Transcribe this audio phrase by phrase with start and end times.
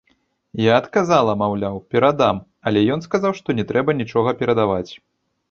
[0.61, 4.89] Я адказала, маўляў, перадам, але ён сказаў, што не трэба нічога перадаваць.